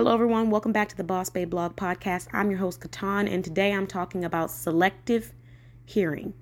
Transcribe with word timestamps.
Hello, 0.00 0.14
everyone. 0.14 0.48
Welcome 0.48 0.72
back 0.72 0.88
to 0.88 0.96
the 0.96 1.04
Boss 1.04 1.28
Babe 1.28 1.50
Blog 1.50 1.76
Podcast. 1.76 2.28
I'm 2.32 2.48
your 2.48 2.58
host, 2.58 2.80
Katan, 2.80 3.30
and 3.30 3.44
today 3.44 3.70
I'm 3.70 3.86
talking 3.86 4.24
about 4.24 4.50
selective 4.50 5.34
hearing. 5.84 6.32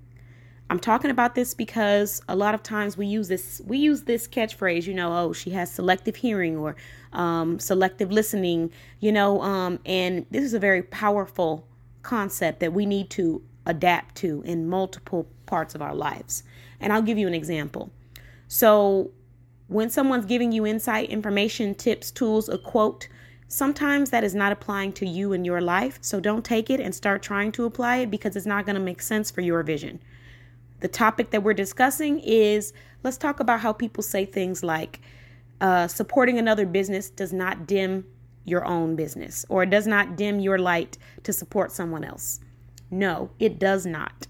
I'm 0.71 0.79
talking 0.79 1.11
about 1.11 1.35
this 1.35 1.55
because 1.55 2.23
a 2.29 2.37
lot 2.37 2.55
of 2.55 2.63
times 2.63 2.97
we 2.97 3.09
use 3.09 3.27
this 3.27 3.61
we 3.67 3.79
use 3.79 4.03
this 4.03 4.29
catchphrase, 4.29 4.87
you 4.87 4.95
know, 4.95 5.13
oh, 5.13 5.33
she 5.33 5.51
has 5.51 5.73
selective 5.73 6.15
hearing 6.15 6.57
or 6.57 6.77
um, 7.13 7.59
selective 7.59 8.13
listening, 8.13 8.71
you 9.01 9.11
know, 9.11 9.43
um, 9.43 9.81
and 9.85 10.25
this 10.31 10.45
is 10.45 10.55
a 10.55 10.61
very 10.61 10.85
powerful 10.85 11.67
concept 12.03 12.61
that 12.61 12.73
we 12.73 12.87
need 12.87 13.11
to 13.11 13.43
adapt 13.67 14.15
to 14.19 14.41
in 14.47 14.69
multiple 14.69 15.27
parts 15.47 15.75
of 15.75 15.83
our 15.83 15.97
lives. 15.97 16.45
And 16.79 16.93
I'll 16.93 17.03
give 17.03 17.19
you 17.19 17.27
an 17.27 17.35
example. 17.35 17.91
So, 18.47 19.11
when 19.67 19.91
someone's 19.91 20.27
giving 20.27 20.53
you 20.53 20.65
insight, 20.65 21.11
information, 21.11 21.75
tips, 21.75 22.13
tools, 22.13 22.49
a 22.49 22.57
quote, 22.57 23.09
Sometimes 23.49 24.11
that 24.11 24.25
is 24.25 24.35
not 24.35 24.53
applying 24.53 24.93
to 24.93 25.07
you 25.07 25.33
in 25.33 25.45
your 25.45 25.63
life, 25.63 25.99
so 26.03 26.21
don't 26.21 26.45
take 26.45 26.69
it 26.69 26.81
and 26.81 26.95
start 26.95 27.23
trying 27.23 27.51
to 27.53 27.65
apply 27.65 27.97
it 27.97 28.11
because 28.11 28.37
it's 28.37 28.45
not 28.45 28.67
going 28.67 28.77
to 28.77 28.81
make 28.81 29.01
sense 29.01 29.31
for 29.31 29.41
your 29.41 29.63
vision. 29.63 30.01
The 30.81 30.89
topic 30.89 31.31
that 31.31 31.43
we're 31.43 31.55
discussing 31.55 32.21
is 32.21 32.75
let's 33.03 33.17
talk 33.17 33.41
about 33.41 33.61
how 33.61 33.73
people 33.73 34.03
say 34.03 34.27
things 34.27 34.63
like 34.63 35.01
uh, 35.63 35.89
supporting 35.89 36.39
another 36.39 36.67
business 36.67 37.09
does 37.09 37.33
not 37.33 37.67
dim 37.67 38.05
your 38.45 38.65
own 38.65 38.97
business 38.97 39.45
or 39.49 39.63
it 39.63 39.71
does 39.71 39.87
not 39.87 40.17
dim 40.17 40.41
your 40.41 40.59
light 40.59 40.99
to 41.23 41.33
support 41.33 41.73
someone 41.73 42.05
else. 42.05 42.41
No, 42.91 43.31
it 43.39 43.59
does 43.59 43.87
not. 43.87 44.27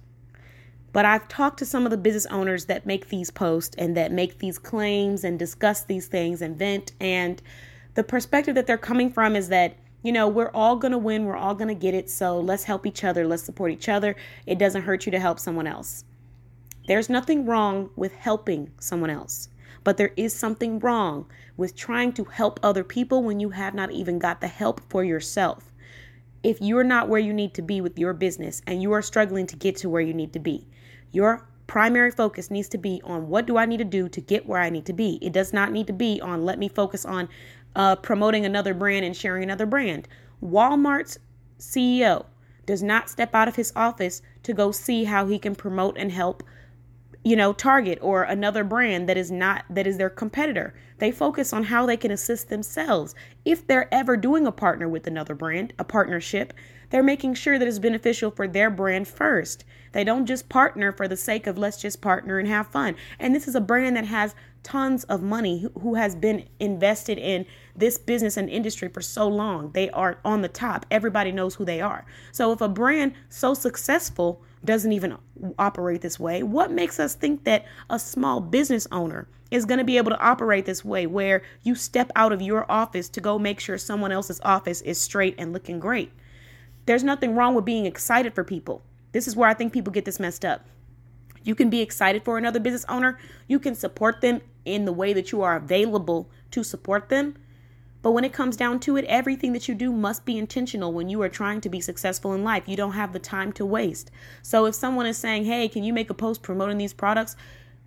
But 0.93 1.05
I've 1.05 1.29
talked 1.29 1.59
to 1.59 1.67
some 1.67 1.85
of 1.85 1.91
the 1.91 1.97
business 1.97 2.27
owners 2.27 2.65
that 2.65 2.87
make 2.87 3.09
these 3.09 3.31
posts 3.31 3.77
and 3.77 3.97
that 3.97 4.11
make 4.11 4.39
these 4.39 4.59
claims 4.59 5.23
and 5.23 5.39
discuss 5.39 5.83
these 5.83 6.07
things 6.07 6.41
and 6.41 6.57
vent 6.57 6.93
and 7.01 7.43
the 7.99 8.05
perspective 8.05 8.55
that 8.55 8.69
they're 8.69 8.79
coming 8.79 9.11
from 9.11 9.35
is 9.35 9.49
that 9.49 9.75
you 10.05 10.13
know, 10.13 10.29
we're 10.29 10.53
all 10.55 10.77
going 10.77 10.93
to 10.93 10.99
win. 10.99 11.25
We're 11.25 11.37
all 11.37 11.57
going 11.57 11.67
to 11.67 11.75
get 11.75 11.95
it. 11.95 12.09
So 12.09 12.39
let's 12.39 12.63
help 12.63 12.87
each 12.87 13.03
other. 13.03 13.27
Let's 13.27 13.43
support 13.43 13.73
each 13.73 13.89
other. 13.89 14.15
It 14.47 14.57
doesn't 14.57 14.83
hurt 14.83 15.05
you 15.05 15.11
to 15.11 15.19
help 15.19 15.41
someone 15.41 15.67
else. 15.67 16.05
There's 16.87 17.11
nothing 17.11 17.45
wrong 17.45 17.91
with 17.97 18.13
helping 18.13 18.71
someone 18.79 19.11
else, 19.11 19.49
but 19.83 19.97
there 19.97 20.13
is 20.17 20.33
something 20.33 20.79
wrong 20.79 21.27
with 21.57 21.75
trying 21.75 22.13
to 22.13 22.25
help 22.27 22.61
other 22.63 22.85
people 22.85 23.25
when 23.25 23.41
you 23.41 23.51
have 23.51 23.75
not 23.75 23.91
even 23.91 24.21
got 24.21 24.41
the 24.41 24.47
help 24.47 24.81
for 24.89 25.03
yourself. 25.03 25.73
If 26.45 26.61
you're 26.61 26.85
not 26.85 27.09
where 27.09 27.19
you 27.19 27.33
need 27.33 27.53
to 27.55 27.63
be 27.63 27.81
with 27.81 27.99
your 27.99 28.13
business 28.13 28.63
and 28.65 28.81
you 28.81 28.93
are 28.93 29.03
struggling 29.03 29.49
to 29.49 29.57
get 29.57 29.75
to 29.79 29.89
where 29.89 30.03
you 30.03 30.15
need 30.15 30.33
to 30.35 30.39
be, 30.39 30.69
your 31.11 31.49
primary 31.69 32.11
focus 32.11 32.51
needs 32.51 32.69
to 32.71 32.79
be 32.79 33.01
on 33.05 33.29
what 33.29 33.47
do 33.47 33.59
I 33.59 33.67
need 33.67 33.77
to 33.77 33.85
do 33.85 34.09
to 34.09 34.21
get 34.21 34.47
where 34.47 34.61
I 34.61 34.71
need 34.71 34.87
to 34.87 34.93
be. 34.93 35.19
It 35.23 35.33
does 35.33 35.53
not 35.53 35.71
need 35.71 35.87
to 35.87 35.93
be 35.93 36.21
on 36.21 36.45
let 36.45 36.59
me 36.59 36.69
focus 36.69 37.05
on 37.05 37.29
uh, 37.77 37.97
promoting 37.97 38.45
another 38.45 38.75
brand 38.75 39.05
and 39.05 39.17
sharing 39.17 39.43
another 39.43 39.67
brand. 39.67 40.09
Walmart's 40.43 41.19
CEO 41.59 42.27
does 42.67 42.83
not 42.83 43.09
step 43.09 43.35
out 43.35 43.49
of 43.49 43.57
his 43.57 43.73
office 43.75 44.23
to 44.43 44.53
go 44.53 44.71
see 44.71 45.05
how 45.05 45.27
he 45.27 45.39
can 45.39 45.55
promote 45.55 45.97
and 45.97 46.13
help 46.13 46.43
you 47.25 47.35
know 47.35 47.53
target 47.53 47.99
or 48.01 48.23
another 48.23 48.63
brand 48.63 49.09
that 49.09 49.17
is 49.17 49.31
not 49.31 49.65
that 49.69 49.87
is 49.87 49.99
their 49.99 50.11
competitor 50.11 50.73
they 50.99 51.11
focus 51.11 51.53
on 51.53 51.65
how 51.65 51.85
they 51.85 51.97
can 51.97 52.11
assist 52.11 52.49
themselves 52.49 53.15
if 53.45 53.67
they're 53.67 53.93
ever 53.93 54.17
doing 54.17 54.47
a 54.47 54.53
partner 54.53 54.89
with 54.89 55.07
another 55.07 55.35
brand 55.35 55.73
a 55.79 55.85
partnership 55.85 56.53
they're 56.91 57.03
making 57.03 57.35
sure 57.35 57.59
that 57.59 57.69
it's 57.69 57.79
beneficial 57.79 58.31
for 58.31 58.49
their 58.49 58.71
brand 58.71 59.07
first 59.07 59.65
they 59.93 60.05
don't 60.05 60.27
just 60.27 60.49
partner 60.49 60.93
for 60.93 61.09
the 61.09 61.17
sake 61.17 61.47
of 61.47 61.59
let's 61.59 61.81
just 61.81 62.01
partner 62.01 62.39
and 62.39 62.49
have 62.49 62.67
fun 62.69 62.95
and 63.19 63.35
this 63.35 63.49
is 63.49 63.55
a 63.55 63.61
brand 63.61 63.97
that 63.97 64.07
has 64.07 64.35
tons 64.63 65.05
of 65.05 65.23
money 65.23 65.67
who 65.81 65.95
has 65.95 66.15
been 66.15 66.45
invested 66.61 67.19
in 67.19 67.47
this 67.77 67.99
business 67.99 68.37
and 68.37 68.51
industry 68.51 68.89
for 68.89 69.01
so 69.01 69.27
long. 69.27 69.71
They 69.73 69.89
are 69.91 70.19
on 70.25 70.43
the 70.43 70.49
top. 70.49 70.85
Everybody 70.91 71.33
knows 71.33 71.55
who 71.55 71.65
they 71.65 71.81
are. 71.81 72.05
So 72.33 72.53
if 72.53 72.61
a 72.61 72.69
brand 72.69 73.15
so 73.29 73.55
successful 73.55 74.43
doesn't 74.65 74.93
even 74.93 75.17
operate 75.59 76.03
this 76.03 76.19
way, 76.19 76.43
what 76.43 76.71
makes 76.71 76.99
us 76.99 77.15
think 77.15 77.45
that 77.45 77.65
a 77.89 77.99
small 77.99 78.41
business 78.41 78.87
owner 78.93 79.29
is 79.51 79.65
going 79.65 79.79
to 79.79 79.85
be 79.85 79.97
able 79.97 80.11
to 80.11 80.21
operate 80.21 80.67
this 80.67 80.85
way 80.85 81.07
where 81.07 81.43
you 81.63 81.75
step 81.75 82.11
out 82.15 82.33
of 82.33 82.43
your 82.43 82.71
office 82.71 83.09
to 83.09 83.21
go 83.21 83.39
make 83.39 83.61
sure 83.61 83.79
someone 83.79 84.13
else's 84.13 84.41
office 84.45 84.83
is 84.83 85.01
straight 85.01 85.35
and 85.39 85.53
looking 85.53 85.81
great? 85.81 86.13
There's 86.89 87.05
nothing 87.05 87.35
wrong 87.35 87.55
with 87.55 87.67
being 87.67 87.85
excited 87.85 88.35
for 88.35 88.45
people. 88.45 88.81
This 89.13 89.29
is 89.29 89.37
where 89.37 89.47
I 89.47 89.53
think 89.53 89.75
people 89.75 89.93
get 89.93 90.07
this 90.07 90.19
messed 90.19 90.43
up. 90.43 90.65
You 91.43 91.55
can 91.55 91.69
be 91.69 91.83
excited 91.83 92.25
for 92.25 92.39
another 92.39 92.61
business 92.61 92.87
owner. 92.89 93.19
You 93.47 93.59
can 93.59 93.75
support 93.75 94.23
them 94.23 94.41
in 94.65 94.87
the 94.87 94.93
way 94.95 95.13
that 95.13 95.31
you 95.31 95.43
are 95.43 95.55
available 95.55 96.31
to 96.51 96.65
support 96.65 97.11
them. 97.11 97.37
But 98.01 98.13
when 98.13 98.25
it 98.25 98.33
comes 98.33 98.57
down 98.57 98.81
to 98.81 98.97
it, 98.97 99.05
everything 99.05 99.53
that 99.53 99.69
you 99.69 99.75
do 99.75 99.93
must 99.93 100.25
be 100.25 100.39
intentional 100.39 100.95
when 100.95 101.11
you 101.11 101.21
are 101.21 101.29
trying 101.29 101.61
to 101.61 101.69
be 101.69 101.83
successful 101.83 102.33
in 102.33 102.43
life. 102.43 102.67
You 102.67 102.77
don't 102.79 102.93
have 102.93 103.13
the 103.13 103.19
time 103.19 103.53
to 103.53 103.67
waste. 103.67 104.11
So 104.41 104.65
if 104.65 104.75
someone 104.75 105.05
is 105.05 105.19
saying, 105.19 105.45
hey, 105.45 105.69
can 105.69 105.85
you 105.85 105.93
make 105.93 106.09
a 106.09 106.15
post 106.15 106.41
promoting 106.41 106.79
these 106.79 106.95
products? 106.95 107.37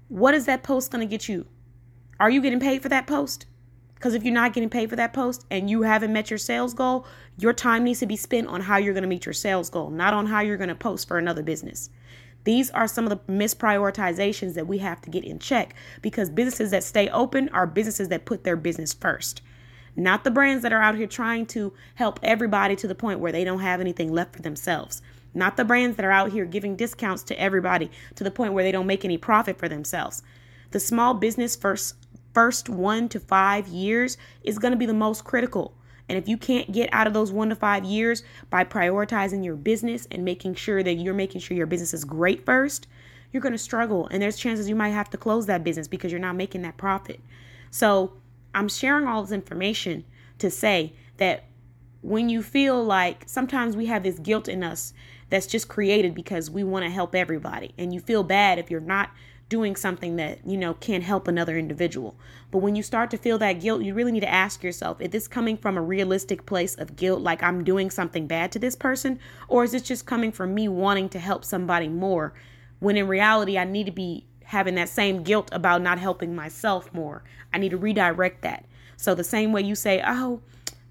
What 0.10 0.36
is 0.36 0.46
that 0.46 0.62
post 0.62 0.92
going 0.92 1.02
to 1.02 1.10
get 1.10 1.28
you? 1.28 1.48
Are 2.20 2.30
you 2.30 2.40
getting 2.40 2.60
paid 2.60 2.84
for 2.84 2.90
that 2.90 3.08
post? 3.08 3.48
Because 4.02 4.16
if 4.16 4.24
you're 4.24 4.34
not 4.34 4.54
getting 4.54 4.68
paid 4.68 4.90
for 4.90 4.96
that 4.96 5.14
post 5.14 5.46
and 5.52 5.70
you 5.70 5.84
haven't 5.84 6.12
met 6.12 6.32
your 6.32 6.40
sales 6.40 6.74
goal, 6.74 7.06
your 7.38 7.54
time 7.54 7.84
needs 7.84 8.00
to 8.00 8.08
be 8.08 8.16
spent 8.16 8.48
on 8.48 8.62
how 8.62 8.78
you're 8.78 8.96
going 8.96 9.04
to 9.04 9.08
meet 9.08 9.28
your 9.28 9.34
sales 9.34 9.70
goal, 9.70 9.92
not 9.92 10.12
on 10.12 10.26
how 10.26 10.40
you're 10.40 10.58
going 10.58 10.70
to 10.70 10.76
post 10.76 11.08
for 11.08 11.20
another 11.20 11.44
business. 11.44 11.92
These 12.44 12.72
are 12.72 12.88
some 12.88 13.06
of 13.06 13.12
the 13.12 13.32
misprioritizations 13.32 14.56
that 14.56 14.66
we 14.66 14.80
have 14.80 15.02
to 15.02 15.12
get 15.12 15.24
in 15.24 15.38
check 15.38 15.76
because 16.02 16.32
businesses 16.32 16.72
that 16.72 16.84
stay 16.84 17.10
open 17.10 17.50
are 17.50 17.68
businesses 17.68 18.08
that 18.08 18.26
put 18.26 18.44
their 18.44 18.56
business 18.56 18.92
first. 18.92 19.44
Not 19.96 20.24
the 20.24 20.32
brands 20.32 20.64
that 20.64 20.74
are 20.74 20.82
out 20.82 20.96
here 20.96 21.06
trying 21.06 21.46
to 21.48 21.72
help 21.94 22.20
everybody 22.24 22.76
to 22.78 22.88
the 22.88 22.96
point 22.96 23.20
where 23.20 23.32
they 23.32 23.44
don't 23.44 23.60
have 23.60 23.80
anything 23.80 24.12
left 24.12 24.36
for 24.36 24.42
themselves. 24.42 25.04
Not 25.36 25.58
the 25.58 25.64
brands 25.64 25.96
that 25.98 26.06
are 26.06 26.12
out 26.12 26.32
here 26.32 26.46
giving 26.46 26.76
discounts 26.76 27.22
to 27.26 27.40
everybody 27.40 27.92
to 28.16 28.24
the 28.24 28.32
point 28.32 28.54
where 28.54 28.64
they 28.64 28.72
don't 28.72 28.88
make 28.88 29.06
any 29.06 29.20
profit 29.20 29.60
for 29.60 29.70
themselves. 29.70 30.24
The 30.72 30.80
small 30.80 31.14
business 31.14 31.56
first 31.56 32.01
first 32.34 32.70
1 32.70 33.10
to 33.10 33.20
5 33.20 33.68
years 33.68 34.18
is 34.44 34.60
going 34.60 34.72
to 34.72 34.78
be 34.78 34.86
the 34.86 34.94
most 34.94 35.24
critical 35.24 35.74
and 36.12 36.18
if 36.18 36.28
you 36.28 36.36
can't 36.36 36.70
get 36.74 36.90
out 36.92 37.08
of 37.08 37.14
those 37.14 37.32
one 37.32 37.48
to 37.48 37.56
five 37.56 37.86
years 37.86 38.22
by 38.50 38.66
prioritizing 38.66 39.46
your 39.46 39.56
business 39.56 40.10
and 40.12 40.26
making 40.26 40.56
sure 40.56 40.84
that 40.84 40.96
you're 40.96 41.14
making 41.14 41.40
sure 41.40 41.56
your 41.56 41.68
business 41.68 41.94
is 41.94 42.04
great 42.04 42.46
first, 42.46 42.88
you're 43.32 43.42
going 43.42 43.54
to 43.54 43.58
struggle. 43.58 44.10
And 44.10 44.22
there's 44.22 44.36
chances 44.36 44.68
you 44.68 44.76
might 44.76 44.90
have 44.90 45.10
to 45.12 45.18
close 45.18 45.46
that 45.46 45.64
business 45.64 45.88
because 45.88 46.12
you're 46.12 46.20
not 46.20 46.36
making 46.36 46.64
that 46.64 46.76
profit. 46.76 47.22
So 47.70 48.12
I'm 48.54 48.68
sharing 48.68 49.08
all 49.08 49.22
this 49.22 49.32
information 49.32 50.04
to 50.40 50.52
say 50.52 50.92
that 51.16 51.46
when 52.02 52.28
you 52.28 52.44
feel 52.44 52.84
like 52.84 53.24
sometimes 53.28 53.78
we 53.78 53.86
have 53.86 54.04
this 54.04 54.20
guilt 54.20 54.50
in 54.50 54.66
us 54.66 54.94
that's 55.30 55.48
just 55.48 55.70
created 55.70 56.14
because 56.14 56.52
we 56.52 56.66
want 56.66 56.84
to 56.84 56.92
help 56.92 57.16
everybody 57.16 57.74
and 57.78 57.94
you 57.94 58.02
feel 58.02 58.24
bad 58.24 58.60
if 58.60 58.70
you're 58.70 58.82
not 58.82 59.12
doing 59.52 59.76
something 59.76 60.16
that, 60.16 60.40
you 60.48 60.56
know, 60.56 60.74
can 60.76 61.02
help 61.02 61.28
another 61.28 61.58
individual. 61.58 62.16
But 62.52 62.60
when 62.60 62.74
you 62.74 62.82
start 62.82 63.12
to 63.12 63.18
feel 63.18 63.38
that 63.40 63.60
guilt, 63.60 63.84
you 63.84 63.94
really 63.94 64.14
need 64.14 64.22
to 64.22 64.32
ask 64.32 64.64
yourself, 64.64 65.02
is 65.02 65.10
this 65.10 65.28
coming 65.28 65.58
from 65.58 65.78
a 65.78 65.82
realistic 65.82 66.46
place 66.46 66.74
of 66.76 66.96
guilt, 66.96 67.20
like 67.20 67.44
I'm 67.44 67.62
doing 67.62 67.90
something 67.90 68.28
bad 68.28 68.54
to 68.54 68.60
this 68.60 68.78
person? 68.78 69.20
Or 69.50 69.66
is 69.66 69.74
this 69.74 69.82
just 69.82 70.06
coming 70.06 70.32
from 70.32 70.56
me 70.56 70.70
wanting 70.70 71.10
to 71.10 71.20
help 71.20 71.44
somebody 71.44 71.90
more? 71.90 72.34
When 72.80 72.96
in 72.96 73.10
reality, 73.10 73.58
I 73.58 73.66
need 73.66 73.88
to 73.88 73.92
be 73.92 74.26
having 74.46 74.76
that 74.76 74.88
same 74.88 75.22
guilt 75.22 75.50
about 75.52 75.82
not 75.82 76.00
helping 76.00 76.34
myself 76.34 76.94
more. 76.94 77.22
I 77.54 77.58
need 77.58 77.72
to 77.72 77.78
redirect 77.78 78.44
that. 78.44 78.64
So 78.96 79.14
the 79.14 79.26
same 79.26 79.52
way 79.52 79.64
you 79.64 79.76
say, 79.76 80.02
oh, 80.08 80.40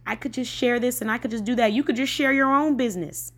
I 0.06 0.16
could 0.16 0.34
just 0.34 0.53
share 0.53 0.78
this 0.78 1.00
and 1.00 1.10
I 1.10 1.16
could 1.16 1.31
just 1.31 1.44
do 1.44 1.54
that, 1.54 1.72
you 1.72 1.82
could 1.82 1.97
just 1.97 2.12
share 2.12 2.34
your 2.34 2.53
own 2.53 2.77
business. 2.77 3.32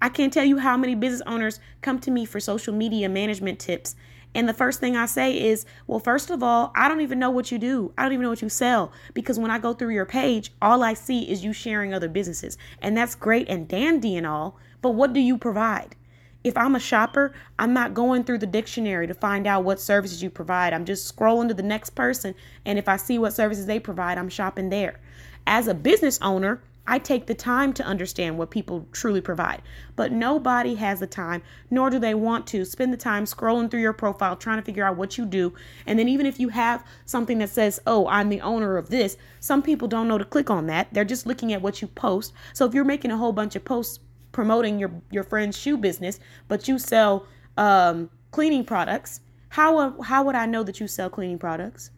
I 0.00 0.08
can't 0.08 0.32
tell 0.32 0.44
you 0.44 0.58
how 0.58 0.76
many 0.76 0.94
business 0.94 1.22
owners 1.26 1.58
come 1.80 1.98
to 2.00 2.12
me 2.12 2.24
for 2.26 2.38
social 2.38 2.72
media 2.72 3.08
management 3.08 3.58
tips 3.58 3.96
and 4.34 4.48
the 4.48 4.54
first 4.54 4.80
thing 4.80 4.96
I 4.96 5.06
say 5.06 5.38
is, 5.38 5.66
well, 5.86 5.98
first 5.98 6.30
of 6.30 6.42
all, 6.42 6.72
I 6.74 6.88
don't 6.88 7.02
even 7.02 7.18
know 7.18 7.30
what 7.30 7.52
you 7.52 7.58
do. 7.58 7.92
I 7.98 8.02
don't 8.02 8.12
even 8.12 8.22
know 8.22 8.30
what 8.30 8.42
you 8.42 8.48
sell 8.48 8.92
because 9.12 9.38
when 9.38 9.50
I 9.50 9.58
go 9.58 9.74
through 9.74 9.92
your 9.92 10.06
page, 10.06 10.52
all 10.62 10.82
I 10.82 10.94
see 10.94 11.30
is 11.30 11.44
you 11.44 11.52
sharing 11.52 11.92
other 11.92 12.08
businesses. 12.08 12.56
And 12.80 12.96
that's 12.96 13.14
great 13.14 13.48
and 13.48 13.68
dandy 13.68 14.16
and 14.16 14.26
all, 14.26 14.58
but 14.80 14.90
what 14.90 15.12
do 15.12 15.20
you 15.20 15.36
provide? 15.36 15.96
If 16.44 16.56
I'm 16.56 16.74
a 16.74 16.80
shopper, 16.80 17.32
I'm 17.58 17.72
not 17.72 17.94
going 17.94 18.24
through 18.24 18.38
the 18.38 18.46
dictionary 18.46 19.06
to 19.06 19.14
find 19.14 19.46
out 19.46 19.64
what 19.64 19.80
services 19.80 20.22
you 20.22 20.30
provide. 20.30 20.72
I'm 20.72 20.84
just 20.84 21.14
scrolling 21.14 21.48
to 21.48 21.54
the 21.54 21.62
next 21.62 21.90
person. 21.90 22.34
And 22.64 22.78
if 22.78 22.88
I 22.88 22.96
see 22.96 23.18
what 23.18 23.32
services 23.32 23.66
they 23.66 23.78
provide, 23.78 24.18
I'm 24.18 24.28
shopping 24.28 24.68
there. 24.70 24.98
As 25.46 25.68
a 25.68 25.74
business 25.74 26.18
owner, 26.20 26.60
I 26.86 26.98
take 26.98 27.26
the 27.26 27.34
time 27.34 27.72
to 27.74 27.84
understand 27.84 28.36
what 28.36 28.50
people 28.50 28.88
truly 28.90 29.20
provide. 29.20 29.62
But 29.94 30.10
nobody 30.10 30.74
has 30.76 30.98
the 30.98 31.06
time, 31.06 31.42
nor 31.70 31.90
do 31.90 31.98
they 31.98 32.14
want 32.14 32.46
to 32.48 32.64
spend 32.64 32.92
the 32.92 32.96
time 32.96 33.24
scrolling 33.24 33.70
through 33.70 33.80
your 33.80 33.92
profile 33.92 34.36
trying 34.36 34.58
to 34.58 34.64
figure 34.64 34.84
out 34.84 34.96
what 34.96 35.16
you 35.16 35.24
do. 35.24 35.54
And 35.86 35.98
then, 35.98 36.08
even 36.08 36.26
if 36.26 36.40
you 36.40 36.48
have 36.48 36.84
something 37.06 37.38
that 37.38 37.50
says, 37.50 37.80
Oh, 37.86 38.08
I'm 38.08 38.30
the 38.30 38.40
owner 38.40 38.76
of 38.76 38.88
this, 38.88 39.16
some 39.38 39.62
people 39.62 39.86
don't 39.86 40.08
know 40.08 40.18
to 40.18 40.24
click 40.24 40.50
on 40.50 40.66
that. 40.66 40.88
They're 40.92 41.04
just 41.04 41.26
looking 41.26 41.52
at 41.52 41.62
what 41.62 41.80
you 41.82 41.88
post. 41.88 42.32
So, 42.52 42.66
if 42.66 42.74
you're 42.74 42.84
making 42.84 43.12
a 43.12 43.16
whole 43.16 43.32
bunch 43.32 43.54
of 43.54 43.64
posts 43.64 44.00
promoting 44.32 44.78
your, 44.78 44.90
your 45.10 45.24
friend's 45.24 45.56
shoe 45.56 45.76
business, 45.76 46.18
but 46.48 46.66
you 46.66 46.78
sell 46.78 47.26
um, 47.56 48.10
cleaning 48.32 48.64
products, 48.64 49.20
how, 49.50 50.00
how 50.02 50.24
would 50.24 50.34
I 50.34 50.46
know 50.46 50.62
that 50.64 50.80
you 50.80 50.88
sell 50.88 51.10
cleaning 51.10 51.38
products? 51.38 51.90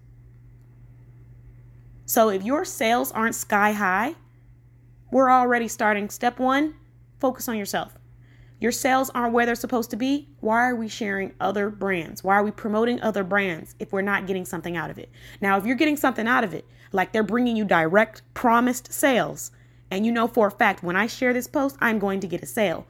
So, 2.05 2.29
if 2.29 2.43
your 2.43 2.67
sales 2.67 3.11
aren't 3.13 3.35
sky 3.35 3.73
high, 3.73 4.17
We're 5.15 5.31
already 5.31 5.69
starting. 5.69 6.11
Step 6.11 6.41
one 6.41 6.75
focus 7.21 7.49
on 7.49 7.57
yourself. 7.57 7.97
Your 8.59 8.73
sales 8.73 9.11
aren't 9.11 9.33
where 9.33 9.47
they're 9.47 9.55
supposed 9.55 9.91
to 9.91 9.97
be. 9.97 10.29
Why 10.41 10.69
are 10.69 10.75
we 10.75 10.89
sharing 10.89 11.35
other 11.39 11.71
brands? 11.71 12.25
Why 12.25 12.35
are 12.35 12.43
we 12.43 12.51
promoting 12.51 13.01
other 13.01 13.23
brands 13.23 13.77
if 13.79 13.93
we're 13.93 14.03
not 14.03 14.27
getting 14.27 14.45
something 14.45 14.77
out 14.77 14.91
of 14.91 14.99
it? 14.99 15.09
Now, 15.41 15.57
if 15.57 15.67
you're 15.67 15.77
getting 15.77 15.97
something 15.97 16.27
out 16.27 16.43
of 16.43 16.53
it, 16.53 16.67
like 16.91 17.13
they're 17.13 17.23
bringing 17.23 17.55
you 17.55 17.65
direct 17.65 18.23
promised 18.35 18.93
sales, 18.93 19.53
and 19.89 20.05
you 20.05 20.11
know 20.11 20.27
for 20.27 20.49
a 20.49 20.51
fact 20.51 20.83
when 20.83 20.97
I 20.97 21.07
share 21.07 21.33
this 21.33 21.47
post, 21.47 21.77
I'm 21.81 22.01
going 22.01 22.19
to 22.19 22.27
get 22.27 22.43
a 22.43 22.47
sale, 22.47 22.85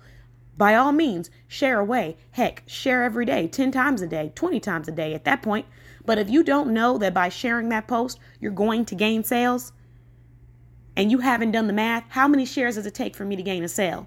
by 0.57 0.77
all 0.77 0.93
means, 0.93 1.29
share 1.47 1.79
away. 1.79 2.17
Heck, 2.31 2.63
share 2.65 3.05
every 3.05 3.27
day, 3.27 3.49
10 3.49 3.71
times 3.71 4.01
a 4.01 4.07
day, 4.07 4.33
20 4.35 4.61
times 4.61 4.89
a 4.89 4.93
day 4.93 5.13
at 5.13 5.25
that 5.25 5.43
point. 5.43 5.67
But 6.07 6.17
if 6.17 6.31
you 6.31 6.43
don't 6.43 6.73
know 6.73 6.97
that 6.97 7.13
by 7.13 7.29
sharing 7.29 7.69
that 7.69 7.87
post, 7.87 8.19
you're 8.41 8.51
going 8.51 8.87
to 8.87 8.95
gain 8.95 9.25
sales, 9.25 9.75
and 10.97 11.11
you 11.11 11.19
haven't 11.19 11.53
done 11.53 11.67
the 11.67 11.73
math, 11.73 12.05
how 12.09 12.29
many 12.29 12.45
shares 12.45 12.77
does 12.77 12.87
it 12.87 12.95
take 12.95 13.17
for 13.17 13.25
me 13.25 13.37
to 13.37 13.43
gain 13.43 13.65
a 13.65 13.69
sale? 13.69 14.07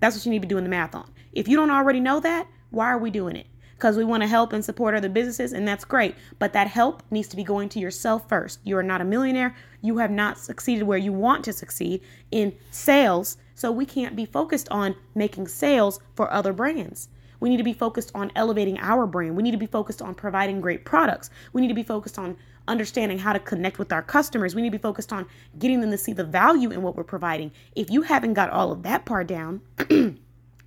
That's 0.00 0.16
what 0.16 0.24
you 0.26 0.30
need 0.30 0.38
to 0.42 0.46
be 0.46 0.48
doing 0.48 0.64
the 0.64 0.70
math 0.70 0.94
on. 0.94 1.10
If 1.32 1.48
you 1.48 1.56
don't 1.56 1.70
already 1.70 2.00
know 2.00 2.20
that, 2.20 2.48
why 2.70 2.86
are 2.86 2.98
we 2.98 3.10
doing 3.10 3.36
it? 3.36 3.46
Because 3.76 3.96
we 3.96 4.04
want 4.04 4.22
to 4.22 4.26
help 4.26 4.52
and 4.52 4.64
support 4.64 4.94
other 4.94 5.08
businesses, 5.08 5.52
and 5.52 5.68
that's 5.68 5.84
great. 5.84 6.14
But 6.38 6.52
that 6.54 6.66
help 6.66 7.02
needs 7.10 7.28
to 7.28 7.36
be 7.36 7.44
going 7.44 7.68
to 7.70 7.78
yourself 7.78 8.28
first. 8.28 8.60
You 8.64 8.78
are 8.78 8.82
not 8.82 9.00
a 9.00 9.04
millionaire. 9.04 9.54
You 9.82 9.98
have 9.98 10.10
not 10.10 10.38
succeeded 10.38 10.84
where 10.84 10.98
you 10.98 11.12
want 11.12 11.44
to 11.44 11.52
succeed 11.52 12.00
in 12.30 12.56
sales 12.70 13.36
so 13.54 13.70
we 13.70 13.86
can't 13.86 14.16
be 14.16 14.24
focused 14.24 14.68
on 14.70 14.96
making 15.14 15.48
sales 15.48 16.00
for 16.14 16.32
other 16.32 16.52
brands. 16.52 17.08
We 17.40 17.48
need 17.48 17.56
to 17.58 17.62
be 17.62 17.72
focused 17.72 18.10
on 18.14 18.32
elevating 18.34 18.78
our 18.78 19.06
brand. 19.06 19.36
We 19.36 19.42
need 19.42 19.52
to 19.52 19.56
be 19.56 19.66
focused 19.66 20.02
on 20.02 20.14
providing 20.14 20.60
great 20.60 20.84
products. 20.84 21.30
We 21.52 21.60
need 21.60 21.68
to 21.68 21.74
be 21.74 21.82
focused 21.82 22.18
on 22.18 22.36
understanding 22.68 23.18
how 23.18 23.32
to 23.32 23.38
connect 23.38 23.78
with 23.78 23.92
our 23.92 24.02
customers. 24.02 24.54
We 24.54 24.62
need 24.62 24.72
to 24.72 24.78
be 24.78 24.82
focused 24.82 25.12
on 25.12 25.26
getting 25.58 25.80
them 25.80 25.90
to 25.90 25.98
see 25.98 26.12
the 26.12 26.24
value 26.24 26.70
in 26.70 26.82
what 26.82 26.96
we're 26.96 27.04
providing. 27.04 27.52
If 27.74 27.90
you 27.90 28.02
haven't 28.02 28.34
got 28.34 28.50
all 28.50 28.72
of 28.72 28.82
that 28.82 29.04
part 29.04 29.26
down, 29.26 29.60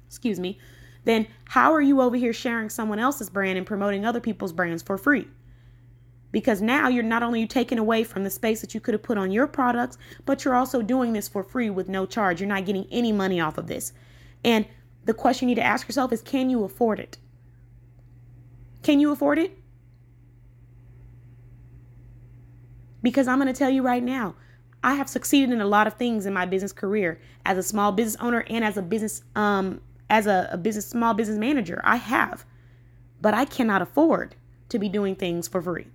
excuse 0.07 0.39
me, 0.39 0.59
then 1.03 1.27
how 1.45 1.73
are 1.73 1.81
you 1.81 2.01
over 2.01 2.15
here 2.15 2.33
sharing 2.33 2.69
someone 2.69 2.99
else's 2.99 3.29
brand 3.29 3.57
and 3.57 3.67
promoting 3.67 4.05
other 4.05 4.19
people's 4.19 4.53
brands 4.53 4.83
for 4.83 4.97
free? 4.97 5.27
because 6.31 6.61
now 6.61 6.87
you're 6.87 7.03
not 7.03 7.23
only 7.23 7.47
taking 7.47 7.79
away 7.79 8.03
from 8.03 8.23
the 8.23 8.29
space 8.29 8.61
that 8.61 8.73
you 8.73 8.79
could 8.79 8.93
have 8.93 9.03
put 9.03 9.17
on 9.17 9.31
your 9.31 9.47
products, 9.47 9.97
but 10.25 10.43
you're 10.45 10.55
also 10.55 10.81
doing 10.81 11.13
this 11.13 11.27
for 11.27 11.43
free 11.43 11.69
with 11.69 11.89
no 11.89 12.05
charge. 12.05 12.39
You're 12.39 12.49
not 12.49 12.65
getting 12.65 12.87
any 12.91 13.11
money 13.11 13.39
off 13.41 13.57
of 13.57 13.67
this. 13.67 13.93
And 14.43 14.67
the 15.09 15.13
question 15.15 15.49
you 15.49 15.55
need 15.55 15.61
to 15.61 15.65
ask 15.65 15.87
yourself 15.87 16.13
is 16.13 16.21
can 16.21 16.51
you 16.51 16.63
afford 16.63 16.99
it? 16.99 17.17
Can 18.83 18.99
you 18.99 19.11
afford 19.11 19.39
it? 19.39 19.57
Because 23.01 23.27
I'm 23.27 23.39
going 23.39 23.51
to 23.51 23.57
tell 23.57 23.71
you 23.71 23.81
right 23.81 24.03
now, 24.03 24.35
I 24.83 24.93
have 24.93 25.09
succeeded 25.09 25.51
in 25.51 25.61
a 25.61 25.65
lot 25.65 25.87
of 25.87 25.95
things 25.95 26.27
in 26.27 26.33
my 26.33 26.45
business 26.45 26.71
career 26.71 27.19
as 27.43 27.57
a 27.57 27.63
small 27.63 27.91
business 27.91 28.21
owner 28.21 28.45
and 28.51 28.63
as 28.63 28.77
a 28.77 28.83
business 28.83 29.23
um 29.35 29.81
as 30.11 30.27
a, 30.27 30.47
a 30.51 30.57
business 30.57 30.87
small 30.87 31.15
business 31.15 31.39
manager. 31.39 31.81
I 31.83 31.95
have. 31.95 32.45
But 33.19 33.33
I 33.33 33.45
cannot 33.45 33.81
afford 33.81 34.35
to 34.69 34.77
be 34.77 34.89
doing 34.89 35.15
things 35.15 35.47
for 35.47 35.59
free. 35.59 35.87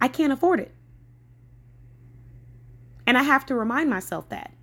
I 0.00 0.06
can't 0.06 0.32
afford 0.32 0.60
it. 0.60 0.72
And 3.08 3.18
I 3.18 3.24
have 3.24 3.44
to 3.46 3.56
remind 3.56 3.90
myself 3.90 4.28
that. 4.28 4.54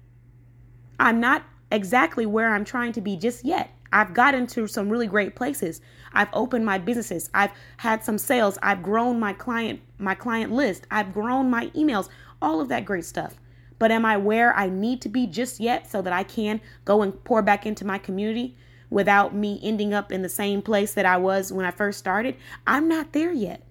I'm 0.97 1.19
not 1.19 1.43
exactly 1.71 2.25
where 2.25 2.53
I'm 2.53 2.65
trying 2.65 2.93
to 2.93 3.01
be 3.01 3.15
just 3.15 3.45
yet. 3.45 3.71
I've 3.91 4.13
gotten 4.13 4.45
to 4.47 4.67
some 4.67 4.89
really 4.89 5.07
great 5.07 5.35
places. 5.35 5.81
I've 6.13 6.29
opened 6.33 6.65
my 6.65 6.77
businesses. 6.77 7.29
I've 7.33 7.51
had 7.77 8.03
some 8.03 8.17
sales. 8.17 8.57
I've 8.61 8.83
grown 8.83 9.19
my 9.19 9.33
client 9.33 9.81
my 9.97 10.15
client 10.15 10.51
list. 10.51 10.87
I've 10.91 11.13
grown 11.13 11.49
my 11.49 11.67
emails. 11.67 12.09
All 12.41 12.61
of 12.61 12.69
that 12.69 12.85
great 12.85 13.05
stuff. 13.05 13.35
But 13.79 13.91
am 13.91 14.05
I 14.05 14.17
where 14.17 14.55
I 14.55 14.69
need 14.69 15.01
to 15.01 15.09
be 15.09 15.25
just 15.25 15.59
yet 15.59 15.89
so 15.89 16.01
that 16.01 16.13
I 16.13 16.23
can 16.23 16.61
go 16.85 17.01
and 17.01 17.23
pour 17.23 17.41
back 17.41 17.65
into 17.65 17.85
my 17.85 17.97
community 17.97 18.57
without 18.89 19.33
me 19.33 19.59
ending 19.63 19.93
up 19.93 20.11
in 20.11 20.21
the 20.21 20.29
same 20.29 20.61
place 20.61 20.93
that 20.93 21.05
I 21.05 21.17
was 21.17 21.51
when 21.51 21.65
I 21.65 21.71
first 21.71 21.99
started? 21.99 22.35
I'm 22.67 22.87
not 22.87 23.13
there 23.13 23.31
yet. 23.31 23.63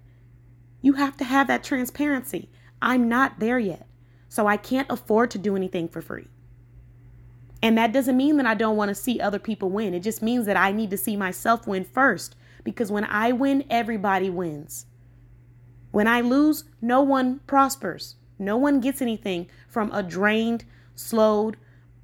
You 0.80 0.94
have 0.94 1.16
to 1.18 1.24
have 1.24 1.46
that 1.48 1.64
transparency. 1.64 2.48
I'm 2.80 3.08
not 3.08 3.38
there 3.38 3.58
yet. 3.58 3.86
So 4.28 4.46
I 4.46 4.56
can't 4.56 4.90
afford 4.90 5.30
to 5.32 5.38
do 5.38 5.56
anything 5.56 5.88
for 5.88 6.00
free. 6.00 6.28
And 7.62 7.76
that 7.76 7.92
doesn't 7.92 8.16
mean 8.16 8.36
that 8.36 8.46
I 8.46 8.54
don't 8.54 8.76
want 8.76 8.90
to 8.90 8.94
see 8.94 9.20
other 9.20 9.38
people 9.38 9.70
win. 9.70 9.94
It 9.94 10.00
just 10.00 10.22
means 10.22 10.46
that 10.46 10.56
I 10.56 10.72
need 10.72 10.90
to 10.90 10.96
see 10.96 11.16
myself 11.16 11.66
win 11.66 11.84
first. 11.84 12.36
Because 12.62 12.92
when 12.92 13.04
I 13.04 13.32
win, 13.32 13.64
everybody 13.68 14.30
wins. 14.30 14.86
When 15.90 16.06
I 16.06 16.20
lose, 16.20 16.64
no 16.80 17.02
one 17.02 17.40
prospers. 17.46 18.16
No 18.38 18.56
one 18.56 18.80
gets 18.80 19.02
anything 19.02 19.48
from 19.68 19.90
a 19.92 20.02
drained, 20.02 20.64
slowed, 20.94 21.56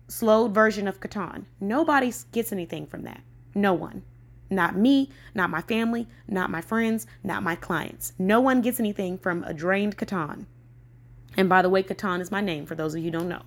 slowed 0.08 0.52
version 0.52 0.88
of 0.88 1.00
Catan. 1.00 1.44
Nobody 1.60 2.12
gets 2.32 2.52
anything 2.52 2.86
from 2.86 3.02
that. 3.02 3.20
No 3.54 3.72
one. 3.74 4.02
Not 4.50 4.76
me, 4.76 5.10
not 5.34 5.50
my 5.50 5.62
family, 5.62 6.08
not 6.28 6.50
my 6.50 6.60
friends, 6.60 7.06
not 7.22 7.42
my 7.42 7.54
clients. 7.54 8.12
No 8.18 8.40
one 8.40 8.60
gets 8.60 8.80
anything 8.80 9.18
from 9.18 9.44
a 9.44 9.54
drained 9.54 9.96
Catan. 9.96 10.46
And 11.36 11.48
by 11.48 11.62
the 11.62 11.70
way, 11.70 11.82
Catan 11.82 12.20
is 12.20 12.30
my 12.30 12.40
name 12.40 12.66
for 12.66 12.74
those 12.74 12.94
of 12.94 12.98
you 12.98 13.06
who 13.06 13.18
don't 13.18 13.28
know. 13.28 13.42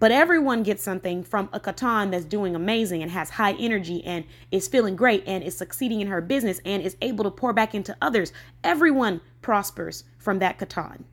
But 0.00 0.12
everyone 0.12 0.62
gets 0.62 0.82
something 0.82 1.22
from 1.22 1.50
a 1.52 1.60
Catan 1.60 2.10
that's 2.10 2.24
doing 2.24 2.56
amazing 2.56 3.02
and 3.02 3.10
has 3.10 3.30
high 3.30 3.52
energy 3.52 4.02
and 4.04 4.24
is 4.50 4.66
feeling 4.66 4.96
great 4.96 5.22
and 5.26 5.44
is 5.44 5.56
succeeding 5.56 6.00
in 6.00 6.06
her 6.06 6.22
business 6.22 6.58
and 6.64 6.82
is 6.82 6.96
able 7.02 7.22
to 7.24 7.30
pour 7.30 7.52
back 7.52 7.74
into 7.74 7.94
others. 8.00 8.32
Everyone 8.64 9.20
prospers 9.42 10.04
from 10.18 10.38
that 10.38 10.58
Catan. 10.58 11.04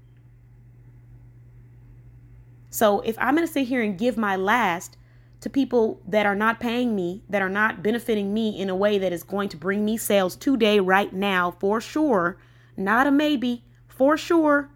So 2.70 3.02
if 3.02 3.20
I'm 3.20 3.36
going 3.36 3.46
to 3.46 3.52
sit 3.52 3.68
here 3.68 3.82
and 3.82 3.98
give 3.98 4.18
my 4.18 4.38
last 4.38 4.96
to 5.42 5.50
people 5.50 6.02
that 6.08 6.26
are 6.26 6.36
not 6.36 6.62
paying 6.62 6.96
me, 6.96 7.24
that 7.30 7.42
are 7.42 7.50
not 7.50 7.84
benefiting 7.84 8.34
me 8.34 8.58
in 8.58 8.70
a 8.70 8.76
way 8.76 8.98
that 9.00 9.12
is 9.12 9.22
going 9.22 9.50
to 9.50 9.58
bring 9.58 9.84
me 9.84 9.98
sales 9.98 10.36
today, 10.36 10.80
right 10.80 11.12
now, 11.12 11.52
for 11.52 11.82
sure, 11.82 12.38
not 12.78 13.06
a 13.06 13.12
maybe, 13.12 13.66
for 13.88 14.16
sure, 14.16 14.70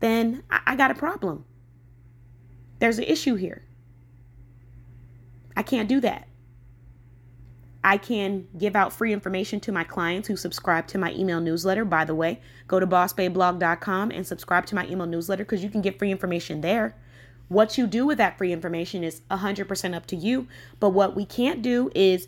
then 0.00 0.42
I, 0.50 0.60
I 0.66 0.76
got 0.76 0.90
a 0.90 0.94
problem. 0.94 1.44
There's 2.78 2.98
an 2.98 3.04
issue 3.04 3.34
here. 3.36 3.62
I 5.56 5.62
can't 5.62 5.88
do 5.88 6.00
that. 6.00 6.28
I 7.82 7.98
can 7.98 8.48
give 8.58 8.74
out 8.74 8.92
free 8.92 9.12
information 9.12 9.60
to 9.60 9.72
my 9.72 9.84
clients 9.84 10.26
who 10.26 10.36
subscribe 10.36 10.88
to 10.88 10.98
my 10.98 11.12
email 11.12 11.40
newsletter. 11.40 11.84
By 11.84 12.04
the 12.04 12.16
way, 12.16 12.40
go 12.66 12.80
to 12.80 12.86
bossbabeblog.com 12.86 14.10
and 14.10 14.26
subscribe 14.26 14.66
to 14.66 14.74
my 14.74 14.86
email 14.88 15.06
newsletter 15.06 15.44
because 15.44 15.62
you 15.62 15.70
can 15.70 15.82
get 15.82 15.98
free 15.98 16.10
information 16.10 16.62
there. 16.62 16.96
What 17.48 17.78
you 17.78 17.86
do 17.86 18.04
with 18.04 18.18
that 18.18 18.38
free 18.38 18.52
information 18.52 19.04
is 19.04 19.22
100% 19.30 19.94
up 19.94 20.06
to 20.06 20.16
you. 20.16 20.48
But 20.80 20.90
what 20.90 21.14
we 21.14 21.24
can't 21.24 21.62
do 21.62 21.92
is 21.94 22.26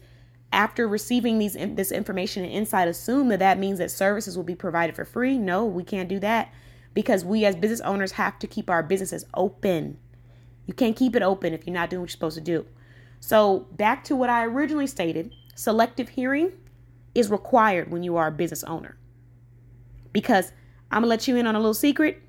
after 0.53 0.87
receiving 0.87 1.39
these 1.39 1.55
this 1.55 1.91
information 1.91 2.45
and 2.45 2.53
insight 2.53 2.89
assume 2.89 3.29
that 3.29 3.41
that 3.41 3.59
means 3.59 3.79
that 3.81 3.91
services 3.91 4.37
will 4.37 4.45
be 4.45 4.55
provided 4.55 4.95
for 4.95 5.05
free. 5.05 5.39
No, 5.39 5.65
we 5.65 5.83
can't 5.83 6.09
do 6.09 6.21
that 6.21 6.53
because 6.95 7.25
we 7.25 7.45
as 7.45 7.57
business 7.57 7.81
owners 7.81 8.13
have 8.13 8.39
to 8.39 8.47
keep 8.47 8.71
our 8.71 8.83
businesses 8.83 9.25
open. 9.35 9.99
You 10.69 10.75
can't 10.75 10.95
keep 10.95 11.17
it 11.17 11.23
open 11.23 11.55
if 11.55 11.67
you're 11.67 11.75
not 11.75 11.89
doing 11.89 12.03
what 12.03 12.11
you're 12.11 12.13
supposed 12.13 12.37
to 12.37 12.43
do. 12.43 12.67
So, 13.21 13.67
back 13.73 14.05
to 14.05 14.15
what 14.15 14.31
I 14.31 14.45
originally 14.45 14.87
stated, 14.87 15.35
selective 15.57 16.11
hearing 16.11 16.53
is 17.15 17.31
required 17.31 17.91
when 17.91 18.03
you 18.03 18.17
are 18.17 18.29
a 18.29 18.33
business 18.33 18.63
owner. 18.65 18.99
Because 20.13 20.53
I'm 20.91 21.03
going 21.03 21.07
to 21.07 21.09
let 21.09 21.27
you 21.27 21.37
in 21.37 21.47
on 21.47 21.57
a 21.57 21.59
little 21.59 21.73
secret. 21.73 22.23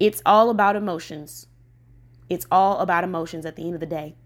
It's 0.00 0.22
all 0.24 0.48
about 0.48 0.74
emotions. 0.74 1.46
It's 2.30 2.46
all 2.50 2.78
about 2.78 3.04
emotions 3.04 3.44
at 3.44 3.54
the 3.54 3.64
end 3.64 3.74
of 3.74 3.80
the 3.80 3.86
day. 3.86 4.16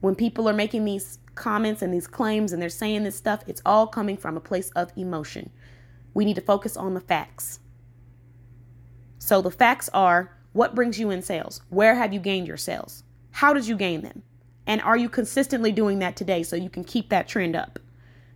When 0.00 0.16
people 0.16 0.48
are 0.48 0.52
making 0.52 0.84
these 0.84 1.20
comments 1.36 1.80
and 1.80 1.94
these 1.94 2.08
claims 2.08 2.52
and 2.52 2.60
they're 2.60 2.68
saying 2.68 3.04
this 3.04 3.14
stuff, 3.14 3.44
it's 3.46 3.62
all 3.64 3.86
coming 3.86 4.16
from 4.16 4.36
a 4.36 4.40
place 4.40 4.70
of 4.70 4.92
emotion. 4.96 5.50
We 6.12 6.24
need 6.24 6.34
to 6.34 6.42
focus 6.42 6.76
on 6.76 6.94
the 6.94 7.00
facts. 7.00 7.60
So 9.18 9.40
the 9.40 9.50
facts 9.50 9.88
are 9.94 10.36
what 10.52 10.74
brings 10.74 10.98
you 10.98 11.10
in 11.10 11.22
sales? 11.22 11.60
Where 11.68 11.94
have 11.94 12.12
you 12.12 12.20
gained 12.20 12.46
your 12.46 12.56
sales? 12.56 13.04
How 13.32 13.52
did 13.52 13.66
you 13.66 13.76
gain 13.76 14.02
them? 14.02 14.22
And 14.66 14.80
are 14.82 14.96
you 14.96 15.08
consistently 15.08 15.72
doing 15.72 15.98
that 16.00 16.16
today 16.16 16.42
so 16.42 16.56
you 16.56 16.70
can 16.70 16.84
keep 16.84 17.08
that 17.08 17.28
trend 17.28 17.56
up? 17.56 17.78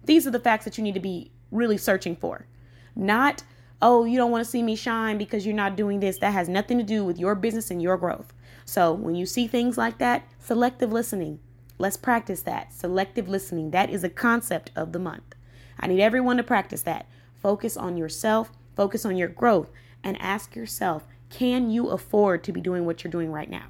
These 0.04 0.26
are 0.26 0.30
the 0.30 0.40
facts 0.40 0.64
that 0.64 0.78
you 0.78 0.84
need 0.84 0.94
to 0.94 1.00
be 1.00 1.30
really 1.50 1.76
searching 1.76 2.16
for. 2.16 2.46
Not 2.94 3.42
oh, 3.82 4.04
you 4.04 4.16
don't 4.16 4.30
want 4.30 4.42
to 4.42 4.50
see 4.50 4.62
me 4.62 4.74
shine 4.74 5.18
because 5.18 5.44
you're 5.44 5.54
not 5.54 5.76
doing 5.76 6.00
this. 6.00 6.16
That 6.18 6.32
has 6.32 6.48
nothing 6.48 6.78
to 6.78 6.84
do 6.84 7.04
with 7.04 7.18
your 7.18 7.34
business 7.34 7.70
and 7.70 7.82
your 7.82 7.98
growth. 7.98 8.32
So 8.64 8.94
when 8.94 9.14
you 9.14 9.26
see 9.26 9.46
things 9.46 9.76
like 9.76 9.98
that, 9.98 10.26
selective 10.38 10.90
listening. 10.90 11.38
Let's 11.76 11.98
practice 11.98 12.40
that. 12.42 12.72
Selective 12.72 13.28
listening. 13.28 13.72
That 13.72 13.90
is 13.90 14.02
a 14.02 14.08
concept 14.08 14.70
of 14.74 14.92
the 14.92 14.98
month. 14.98 15.34
I 15.78 15.88
need 15.88 16.00
everyone 16.00 16.38
to 16.38 16.42
practice 16.42 16.82
that. 16.82 17.06
Focus 17.42 17.76
on 17.76 17.98
yourself, 17.98 18.50
focus 18.74 19.04
on 19.04 19.18
your 19.18 19.28
growth, 19.28 19.70
and 20.02 20.20
ask 20.20 20.56
yourself 20.56 21.06
can 21.30 21.70
you 21.70 21.88
afford 21.88 22.44
to 22.44 22.52
be 22.52 22.60
doing 22.60 22.86
what 22.86 23.02
you're 23.02 23.10
doing 23.10 23.32
right 23.32 23.50
now? 23.50 23.66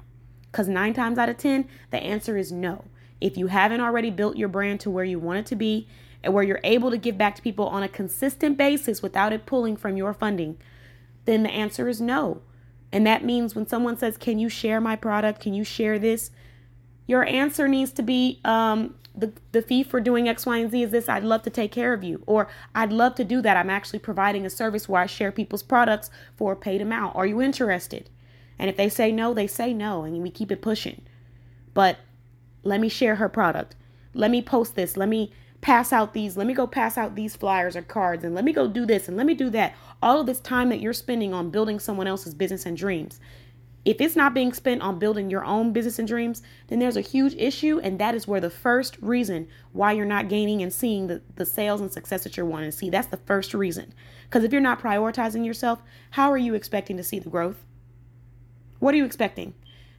Because 0.51 0.67
nine 0.67 0.93
times 0.93 1.17
out 1.17 1.29
of 1.29 1.37
10, 1.37 1.67
the 1.91 1.97
answer 1.97 2.37
is 2.37 2.51
no. 2.51 2.85
If 3.19 3.37
you 3.37 3.47
haven't 3.47 3.81
already 3.81 4.09
built 4.09 4.37
your 4.37 4.49
brand 4.49 4.79
to 4.81 4.89
where 4.89 5.03
you 5.03 5.19
want 5.19 5.39
it 5.39 5.45
to 5.47 5.55
be, 5.55 5.87
and 6.25 6.33
where 6.33 6.43
you're 6.43 6.59
able 6.63 6.89
to 6.89 6.97
give 6.97 7.17
back 7.17 7.35
to 7.35 7.41
people 7.41 7.67
on 7.67 7.83
a 7.83 7.87
consistent 7.87 8.57
basis 8.57 9.01
without 9.01 9.31
it 9.31 9.45
pulling 9.45 9.77
from 9.77 9.95
your 9.95 10.13
funding, 10.13 10.57
then 11.25 11.43
the 11.43 11.51
answer 11.51 11.87
is 11.87 12.01
no. 12.01 12.41
And 12.91 13.05
that 13.05 13.23
means 13.23 13.53
when 13.53 13.67
someone 13.67 13.97
says, 13.97 14.17
Can 14.17 14.39
you 14.39 14.49
share 14.49 14.81
my 14.81 14.95
product? 14.95 15.39
Can 15.39 15.53
you 15.53 15.63
share 15.63 15.99
this? 15.99 16.31
Your 17.07 17.25
answer 17.25 17.67
needs 17.67 17.91
to 17.93 18.03
be, 18.03 18.39
um, 18.43 18.95
the, 19.15 19.31
the 19.51 19.61
fee 19.61 19.83
for 19.83 20.01
doing 20.01 20.27
X, 20.27 20.45
Y, 20.45 20.57
and 20.57 20.71
Z 20.71 20.83
is 20.83 20.91
this. 20.91 21.07
I'd 21.07 21.23
love 21.23 21.43
to 21.43 21.49
take 21.49 21.71
care 21.71 21.93
of 21.93 22.03
you. 22.03 22.21
Or 22.25 22.47
I'd 22.73 22.91
love 22.91 23.15
to 23.15 23.23
do 23.23 23.41
that. 23.41 23.57
I'm 23.57 23.69
actually 23.69 23.99
providing 23.99 24.45
a 24.45 24.49
service 24.49 24.89
where 24.89 25.01
I 25.01 25.05
share 25.05 25.31
people's 25.31 25.63
products 25.63 26.09
for 26.35 26.51
a 26.51 26.57
paid 26.57 26.81
amount. 26.81 27.15
Are 27.15 27.25
you 27.25 27.41
interested? 27.41 28.09
And 28.59 28.69
if 28.69 28.77
they 28.77 28.89
say 28.89 29.11
no, 29.11 29.33
they 29.33 29.47
say 29.47 29.73
no, 29.73 30.03
and 30.03 30.21
we 30.21 30.29
keep 30.29 30.51
it 30.51 30.61
pushing. 30.61 31.01
But 31.73 31.97
let 32.63 32.79
me 32.79 32.89
share 32.89 33.15
her 33.15 33.29
product. 33.29 33.75
Let 34.13 34.31
me 34.31 34.41
post 34.41 34.75
this. 34.75 34.97
Let 34.97 35.09
me 35.09 35.31
pass 35.61 35.91
out 35.91 36.13
these. 36.13 36.37
Let 36.37 36.47
me 36.47 36.53
go 36.53 36.67
pass 36.67 36.97
out 36.97 37.15
these 37.15 37.35
flyers 37.35 37.75
or 37.75 37.81
cards. 37.81 38.23
And 38.23 38.35
let 38.35 38.45
me 38.45 38.53
go 38.53 38.67
do 38.67 38.85
this 38.85 39.07
and 39.07 39.17
let 39.17 39.25
me 39.25 39.33
do 39.33 39.49
that. 39.49 39.73
All 40.01 40.21
of 40.21 40.25
this 40.25 40.39
time 40.39 40.69
that 40.69 40.79
you're 40.79 40.93
spending 40.93 41.33
on 41.33 41.49
building 41.49 41.79
someone 41.79 42.07
else's 42.07 42.33
business 42.33 42.65
and 42.65 42.77
dreams. 42.77 43.19
If 43.85 44.01
it's 44.01 44.15
not 44.15 44.33
being 44.33 44.51
spent 44.51 44.81
on 44.81 44.97
building 44.97 45.29
your 45.29 45.45
own 45.45 45.71
business 45.71 45.99
and 45.99 46.07
dreams, 46.07 46.41
then 46.67 46.79
there's 46.79 46.97
a 46.97 47.01
huge 47.01 47.35
issue. 47.35 47.79
And 47.79 47.99
that 47.99 48.15
is 48.15 48.27
where 48.27 48.41
the 48.41 48.49
first 48.49 48.97
reason 48.99 49.47
why 49.73 49.91
you're 49.91 50.05
not 50.05 50.27
gaining 50.27 50.63
and 50.63 50.73
seeing 50.73 51.05
the, 51.05 51.21
the 51.35 51.45
sales 51.45 51.81
and 51.81 51.93
success 51.93 52.23
that 52.23 52.35
you're 52.35 52.47
wanting 52.47 52.71
to 52.71 52.75
see. 52.75 52.89
That's 52.89 53.07
the 53.07 53.17
first 53.17 53.53
reason. 53.53 53.93
Because 54.23 54.43
if 54.43 54.51
you're 54.51 54.59
not 54.59 54.81
prioritizing 54.81 55.45
yourself, 55.45 55.83
how 56.11 56.31
are 56.31 56.37
you 56.37 56.55
expecting 56.55 56.97
to 56.97 57.03
see 57.03 57.19
the 57.19 57.29
growth? 57.29 57.63
What 58.79 58.95
are 58.95 58.97
you 58.97 59.05
expecting? 59.05 59.53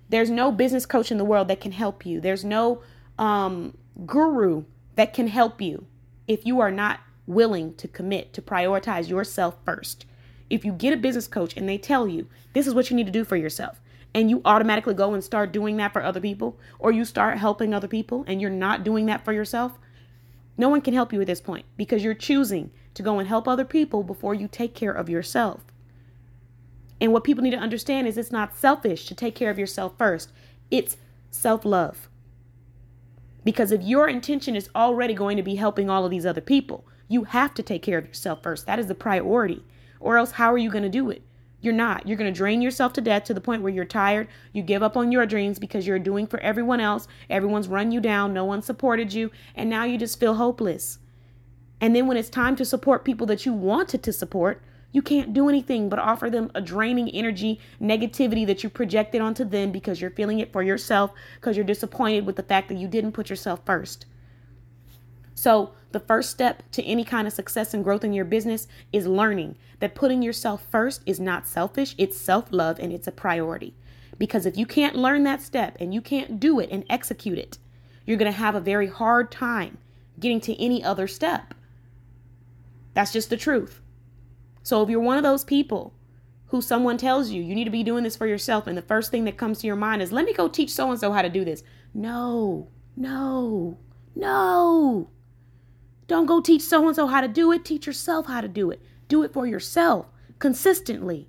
There's 0.09 0.31
no 0.31 0.51
business 0.51 0.85
coach 0.85 1.13
in 1.13 1.19
the 1.19 1.25
world 1.25 1.47
that 1.49 1.61
can 1.61 1.73
help 1.73 2.05
you. 2.05 2.21
There's 2.21 2.45
no 2.45 2.83
um, 3.19 3.79
guru 4.05 4.65
that 4.97 5.15
can 5.15 5.29
help 5.29 5.63
you 5.63 5.87
if 6.27 6.45
you 6.45 6.59
are 6.59 6.73
not 6.73 7.01
willing 7.27 7.75
to 7.75 7.87
commit 7.87 8.33
to 8.33 8.43
prioritize 8.43 9.09
yourself 9.09 9.57
first 9.65 10.07
if 10.51 10.65
you 10.65 10.73
get 10.73 10.93
a 10.93 10.97
business 10.97 11.29
coach 11.29 11.57
and 11.57 11.69
they 11.69 11.79
tell 11.79 12.07
you 12.07 12.27
this 12.53 12.67
is 12.67 12.75
what 12.75 12.91
you 12.91 12.97
need 12.97 13.07
to 13.07 13.13
do 13.13 13.25
for 13.25 13.37
yourself 13.37 13.81
and 14.15 14.31
you 14.31 14.41
automatically 14.45 14.95
go 14.95 15.13
and 15.13 15.23
start 15.23 15.53
doing 15.53 15.77
that 15.77 15.93
for 15.93 16.03
other 16.03 16.21
people 16.21 16.59
or 16.79 16.93
you 16.93 17.05
start 17.05 17.39
helping 17.39 17.75
other 17.75 17.89
people 17.89 18.25
and 18.27 18.41
you're 18.41 18.51
not 18.51 18.85
doing 18.85 19.07
that 19.07 19.25
for 19.25 19.33
yourself 19.33 19.79
no 20.59 20.69
one 20.69 20.81
can 20.81 20.95
help 20.95 21.13
you 21.13 21.21
at 21.21 21.27
this 21.27 21.41
point 21.41 21.67
because 21.77 22.03
you're 22.03 22.15
choosing 22.15 22.71
to 22.95 23.03
go 23.03 23.19
and 23.19 23.29
help 23.29 23.47
other 23.47 23.65
people 23.65 24.03
before 24.03 24.35
you 24.35 24.49
take 24.49 24.75
care 24.75 24.93
of 24.93 25.09
yourself. 25.09 25.65
And 27.01 27.13
what 27.13 27.25
people 27.25 27.45
need 27.45 27.51
to 27.51 27.59
understand 27.59 28.09
is 28.09 28.17
it's 28.17 28.33
not 28.33 28.57
selfish 28.57 29.05
to 29.07 29.15
take 29.15 29.35
care 29.35 29.51
of 29.51 29.59
yourself 29.59 29.97
first 29.99 30.33
it's 30.69 30.97
self-love. 31.31 32.09
Because 33.45 33.71
if 33.71 33.83
your 33.83 34.09
intention 34.09 34.57
is 34.57 34.69
already 34.75 35.15
going 35.15 35.37
to 35.37 35.43
be 35.43 35.55
helping 35.55 35.89
all 35.89 36.05
of 36.05 36.11
these 36.11 36.27
other 36.27 36.41
people 36.41 36.85
you 37.09 37.25
have 37.25 37.55
to 37.55 37.63
take 37.63 37.83
care 37.83 37.99
of 37.99 38.07
yourself 38.07 38.43
first. 38.43 38.67
That 38.67 38.81
is 38.81 38.89
the 38.89 38.95
priority 38.95 39.63
or 40.01 40.19
else, 40.19 40.33
how 40.33 40.53
are 40.53 40.59
you 40.59 40.71
going 40.71 40.85
to 40.85 40.89
do 40.89 41.11
it? 41.11 41.23
You're 41.61 41.75
not. 41.75 42.07
You're 42.07 42.19
going 42.19 42.33
to 42.33 42.37
drain 42.37 42.63
yourself 42.63 42.93
to 42.93 43.01
death 43.01 43.25
to 43.25 43.35
the 43.35 43.41
point 43.41 43.63
where 43.63 43.73
you're 43.73 43.85
tired. 43.85 44.29
You 44.53 44.63
give 44.63 44.83
up 44.83 44.97
on 44.97 45.11
your 45.11 45.27
dreams 45.27 45.59
because 45.59 45.87
you're 45.87 45.99
doing 45.99 46.27
for 46.27 46.39
everyone 46.41 46.81
else. 46.81 47.09
Everyone's 47.29 47.67
run 47.67 47.91
you 47.91 48.01
down. 48.01 48.33
No 48.33 48.45
one 48.45 48.63
supported 48.63 49.13
you. 49.13 49.31
And 49.55 49.69
now 49.69 49.85
you 49.85 49.99
just 49.99 50.21
feel 50.21 50.35
hopeless. 50.35 50.99
And 51.81 51.95
then 51.95 52.07
when 52.07 52.17
it's 52.17 52.29
time 52.29 52.57
to 52.57 52.65
support 52.65 53.05
people 53.05 53.27
that 53.27 53.45
you 53.45 53.53
wanted 53.53 54.03
to 54.03 54.13
support, 54.13 54.63
you 54.93 55.03
can't 55.03 55.35
do 55.35 55.49
anything 55.49 55.89
but 55.89 55.99
offer 55.99 56.31
them 56.31 56.51
a 56.55 56.61
draining 56.61 57.11
energy, 57.11 57.61
negativity 57.81 58.47
that 58.47 58.63
you 58.63 58.71
projected 58.71 59.21
onto 59.21 59.45
them 59.45 59.73
because 59.73 60.01
you're 60.01 60.11
feeling 60.11 60.39
it 60.39 60.53
for 60.53 60.63
yourself, 60.63 61.13
because 61.35 61.57
you're 61.57 61.67
disappointed 61.67 62.25
with 62.25 62.37
the 62.37 62.43
fact 62.43 62.69
that 62.69 62.79
you 62.79 62.89
didn't 62.89 63.13
put 63.13 63.29
yourself 63.29 63.61
first. 63.67 64.07
So, 65.37 65.75
the 65.93 66.01
first 66.01 66.31
step 66.31 66.63
to 66.73 66.83
any 66.83 67.05
kind 67.05 67.27
of 67.27 67.33
success 67.33 67.75
and 67.75 67.85
growth 67.85 68.05
in 68.05 68.15
your 68.15 68.25
business 68.25 68.67
is 68.91 69.07
learning 69.07 69.57
that 69.81 69.95
putting 69.95 70.23
yourself 70.23 70.67
first 70.71 71.03
is 71.05 71.21
not 71.21 71.47
selfish, 71.47 71.95
it's 71.99 72.17
self 72.17 72.47
love 72.51 72.79
and 72.79 72.91
it's 72.91 73.07
a 73.07 73.13
priority. 73.13 73.75
Because 74.19 74.47
if 74.47 74.57
you 74.57 74.65
can't 74.65 74.97
learn 74.97 75.25
that 75.25 75.43
step 75.43 75.77
and 75.79 75.93
you 75.93 76.01
can't 76.01 76.41
do 76.41 76.59
it 76.59 76.71
and 76.73 76.85
execute 76.89 77.39
it, 77.39 77.59
you're 78.07 78.17
going 78.17 78.33
to 78.33 78.39
have 78.39 78.55
a 78.55 78.61
very 78.61 78.87
hard 78.87 79.31
time 79.31 79.77
getting 80.19 80.41
to 80.41 80.59
any 80.61 80.83
other 80.83 81.07
step. 81.07 81.53
That's 82.95 83.13
just 83.13 83.29
the 83.29 83.37
truth. 83.37 83.83
So 84.63 84.83
if 84.83 84.89
you're 84.89 85.01
one 85.01 85.19
of 85.19 85.23
those 85.23 85.45
people 85.45 85.93
who 86.47 86.63
someone 86.63 86.97
tells 86.97 87.31
you 87.31 87.43
you 87.43 87.55
need 87.55 87.65
to 87.65 87.71
be 87.71 87.83
doing 87.83 88.05
this 88.05 88.17
for 88.17 88.27
yourself, 88.27 88.67
and 88.67 88.77
the 88.77 88.83
first 88.83 89.11
thing 89.11 89.25
that 89.25 89.37
comes 89.37 89.59
to 89.59 89.67
your 89.67 89.77
mind 89.77 90.01
is, 90.01 90.13
let 90.13 90.25
me 90.25 90.33
go 90.33 90.49
teach 90.49 90.71
so 90.73 90.91
and 90.91 90.99
so 90.99 91.13
how 91.13 91.21
to 91.21 91.29
do 91.29 91.45
this. 91.45 91.63
No, 91.93 92.69
no, 92.97 93.77
no. 94.15 95.11
Don't 96.09 96.27
go 96.27 96.41
teach 96.41 96.63
so 96.63 96.87
and 96.87 96.95
so 96.95 97.07
how 97.07 97.21
to 97.21 97.29
do 97.29 97.51
it. 97.53 97.65
Teach 97.65 97.87
yourself 97.87 98.27
how 98.27 98.41
to 98.41 98.49
do 98.49 98.71
it. 98.71 98.81
Do 99.09 99.23
it 99.23 99.33
for 99.33 99.47
yourself 99.47 100.07
consistently. 100.39 101.29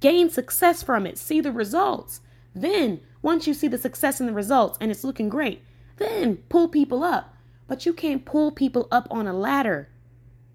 Gain 0.00 0.30
success 0.30 0.82
from 0.82 1.06
it. 1.06 1.18
See 1.18 1.40
the 1.40 1.52
results. 1.52 2.20
Then, 2.54 3.00
once 3.22 3.46
you 3.46 3.54
see 3.54 3.68
the 3.68 3.78
success 3.78 4.20
and 4.20 4.28
the 4.28 4.32
results 4.32 4.78
and 4.80 4.90
it's 4.90 5.04
looking 5.04 5.28
great, 5.28 5.62
then 5.98 6.36
pull 6.48 6.68
people 6.68 7.04
up. 7.04 7.34
But 7.66 7.86
you 7.86 7.92
can't 7.92 8.24
pull 8.24 8.50
people 8.50 8.88
up 8.90 9.06
on 9.10 9.26
a 9.26 9.32
ladder 9.32 9.88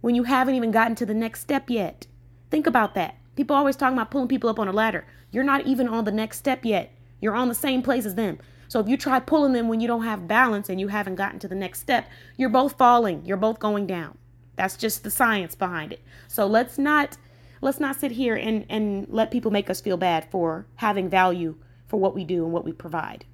when 0.02 0.16
you 0.16 0.24
haven't 0.24 0.56
even 0.56 0.72
gotten 0.72 0.96
to 0.96 1.06
the 1.06 1.14
next 1.14 1.42
step 1.42 1.70
yet. 1.70 2.08
Think 2.50 2.68
about 2.68 2.96
that. 2.96 3.16
People 3.36 3.56
always 3.56 3.76
talking 3.76 3.98
about 3.98 4.12
pulling 4.12 4.28
people 4.28 4.50
up 4.50 4.60
on 4.60 4.68
a 4.68 4.74
ladder. 4.74 5.06
You're 5.32 5.44
not 5.44 5.66
even 5.66 5.88
on 5.88 6.06
the 6.06 6.12
next 6.12 6.38
step 6.38 6.66
yet. 6.66 6.92
You're 7.22 7.36
on 7.36 7.48
the 7.48 7.56
same 7.56 7.82
place 7.82 8.06
as 8.06 8.16
them. 8.16 8.40
So 8.68 8.80
if 8.80 8.88
you 8.88 8.98
try 8.98 9.20
pulling 9.20 9.54
them 9.54 9.68
when 9.68 9.80
you 9.80 9.88
don't 9.88 10.04
have 10.04 10.28
balance 10.28 10.70
and 10.70 10.80
you 10.80 10.88
haven't 10.88 11.16
gotten 11.16 11.40
to 11.40 11.48
the 11.48 11.56
next 11.56 11.80
step, 11.80 12.10
you're 12.38 12.50
both 12.50 12.78
falling. 12.78 13.26
You're 13.26 13.38
both 13.38 13.60
going 13.60 13.88
down. 13.88 14.18
That's 14.56 14.78
just 14.78 15.04
the 15.04 15.12
science 15.12 15.56
behind 15.56 15.94
it. 15.94 16.02
So 16.28 16.48
let's 16.48 16.78
not 16.78 17.18
let's 17.62 17.80
not 17.80 17.96
sit 17.96 18.12
here 18.12 18.36
and 18.36 18.66
and 18.70 19.08
let 19.10 19.32
people 19.32 19.52
make 19.52 19.70
us 19.70 19.82
feel 19.82 19.98
bad 19.98 20.30
for 20.32 20.66
having 20.76 21.10
value 21.10 21.56
for 21.88 22.00
what 22.00 22.16
we 22.16 22.24
do 22.24 22.44
and 22.44 22.54
what 22.54 22.66
we 22.66 22.72
provide. 22.72 23.26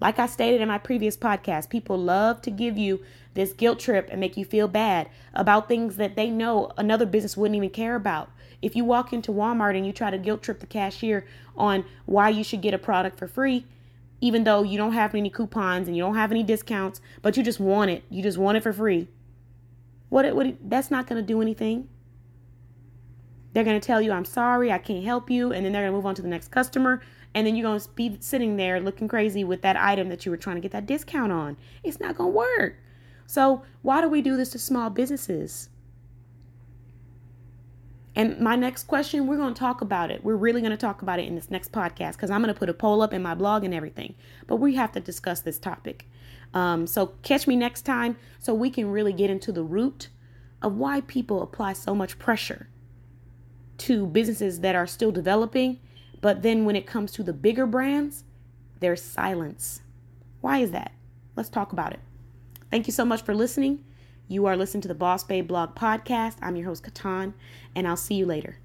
Like 0.00 0.18
I 0.18 0.26
stated 0.26 0.60
in 0.60 0.68
my 0.68 0.78
previous 0.78 1.16
podcast, 1.16 1.70
people 1.70 1.98
love 1.98 2.40
to 2.42 2.50
give 2.50 2.78
you 2.78 3.04
this 3.34 3.52
guilt 3.52 3.80
trip 3.80 4.08
and 4.10 4.20
make 4.20 4.36
you 4.36 4.44
feel 4.44 4.68
bad 4.68 5.08
about 5.34 5.68
things 5.68 5.96
that 5.96 6.16
they 6.16 6.30
know 6.30 6.72
another 6.76 7.06
business 7.06 7.36
wouldn't 7.36 7.56
even 7.56 7.70
care 7.70 7.96
about. 7.96 8.30
If 8.62 8.74
you 8.74 8.84
walk 8.84 9.12
into 9.12 9.32
Walmart 9.32 9.76
and 9.76 9.86
you 9.86 9.92
try 9.92 10.10
to 10.10 10.18
guilt 10.18 10.42
trip 10.42 10.60
the 10.60 10.66
cashier 10.66 11.26
on 11.56 11.84
why 12.06 12.28
you 12.28 12.42
should 12.42 12.62
get 12.62 12.74
a 12.74 12.78
product 12.78 13.18
for 13.18 13.28
free, 13.28 13.66
even 14.20 14.44
though 14.44 14.62
you 14.62 14.76
don't 14.76 14.92
have 14.92 15.14
any 15.14 15.30
coupons 15.30 15.86
and 15.86 15.96
you 15.96 16.02
don't 16.02 16.16
have 16.16 16.30
any 16.30 16.42
discounts, 16.42 17.00
but 17.22 17.36
you 17.36 17.42
just 17.42 17.60
want 17.60 17.90
it. 17.90 18.04
You 18.10 18.22
just 18.22 18.38
want 18.38 18.56
it 18.56 18.62
for 18.62 18.72
free. 18.72 19.08
What 20.08 20.24
it, 20.24 20.34
what 20.34 20.56
that's 20.62 20.90
not 20.90 21.06
going 21.06 21.22
to 21.22 21.26
do 21.26 21.40
anything. 21.40 21.88
They're 23.52 23.64
going 23.64 23.80
to 23.80 23.86
tell 23.86 24.00
you, 24.00 24.12
"I'm 24.12 24.24
sorry, 24.24 24.72
I 24.72 24.78
can't 24.78 25.04
help 25.04 25.30
you," 25.30 25.52
and 25.52 25.64
then 25.64 25.72
they're 25.72 25.82
going 25.82 25.92
to 25.92 25.96
move 25.96 26.06
on 26.06 26.14
to 26.16 26.22
the 26.22 26.28
next 26.28 26.48
customer, 26.48 27.00
and 27.34 27.46
then 27.46 27.56
you're 27.56 27.68
going 27.68 27.80
to 27.80 27.88
be 27.90 28.16
sitting 28.20 28.56
there 28.56 28.80
looking 28.80 29.08
crazy 29.08 29.44
with 29.44 29.62
that 29.62 29.76
item 29.76 30.08
that 30.08 30.24
you 30.24 30.30
were 30.30 30.36
trying 30.36 30.56
to 30.56 30.62
get 30.62 30.72
that 30.72 30.86
discount 30.86 31.32
on. 31.32 31.56
It's 31.82 32.00
not 32.00 32.16
going 32.16 32.32
to 32.32 32.36
work. 32.36 32.76
So, 33.26 33.62
why 33.82 34.00
do 34.00 34.08
we 34.08 34.22
do 34.22 34.36
this 34.36 34.50
to 34.50 34.58
small 34.58 34.90
businesses? 34.90 35.68
And 38.18 38.40
my 38.40 38.56
next 38.56 38.88
question, 38.88 39.28
we're 39.28 39.36
going 39.36 39.54
to 39.54 39.58
talk 39.58 39.80
about 39.80 40.10
it. 40.10 40.24
We're 40.24 40.34
really 40.34 40.60
going 40.60 40.72
to 40.72 40.76
talk 40.76 41.02
about 41.02 41.20
it 41.20 41.28
in 41.28 41.36
this 41.36 41.52
next 41.52 41.70
podcast 41.70 42.14
because 42.14 42.30
I'm 42.30 42.42
going 42.42 42.52
to 42.52 42.58
put 42.58 42.68
a 42.68 42.74
poll 42.74 43.00
up 43.00 43.14
in 43.14 43.22
my 43.22 43.36
blog 43.36 43.62
and 43.62 43.72
everything. 43.72 44.16
But 44.48 44.56
we 44.56 44.74
have 44.74 44.90
to 44.92 45.00
discuss 45.00 45.40
this 45.40 45.56
topic. 45.56 46.10
Um, 46.52 46.88
so 46.88 47.14
catch 47.22 47.46
me 47.46 47.54
next 47.54 47.82
time 47.82 48.16
so 48.40 48.52
we 48.54 48.70
can 48.70 48.90
really 48.90 49.12
get 49.12 49.30
into 49.30 49.52
the 49.52 49.62
root 49.62 50.08
of 50.62 50.74
why 50.74 51.02
people 51.02 51.42
apply 51.42 51.74
so 51.74 51.94
much 51.94 52.18
pressure 52.18 52.68
to 53.78 54.04
businesses 54.04 54.62
that 54.62 54.74
are 54.74 54.88
still 54.88 55.12
developing. 55.12 55.78
But 56.20 56.42
then 56.42 56.64
when 56.64 56.74
it 56.74 56.88
comes 56.88 57.12
to 57.12 57.22
the 57.22 57.32
bigger 57.32 57.66
brands, 57.66 58.24
there's 58.80 59.00
silence. 59.00 59.82
Why 60.40 60.58
is 60.58 60.72
that? 60.72 60.90
Let's 61.36 61.48
talk 61.48 61.72
about 61.72 61.92
it. 61.92 62.00
Thank 62.68 62.88
you 62.88 62.92
so 62.92 63.04
much 63.04 63.22
for 63.22 63.32
listening. 63.32 63.84
You 64.30 64.44
are 64.44 64.58
listening 64.58 64.82
to 64.82 64.88
the 64.88 64.94
Boss 64.94 65.24
Babe 65.24 65.48
Blog 65.48 65.74
Podcast. 65.74 66.36
I'm 66.42 66.54
your 66.54 66.66
host, 66.66 66.84
Katan, 66.84 67.32
and 67.74 67.88
I'll 67.88 67.96
see 67.96 68.16
you 68.16 68.26
later. 68.26 68.58